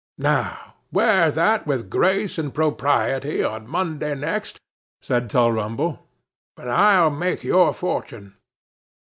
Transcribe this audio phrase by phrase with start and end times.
[0.17, 4.59] 'Now, wear that with grace and propriety on Monday next,'
[4.99, 5.99] said Tulrumble,
[6.57, 8.35] 'and I'll make your fortune.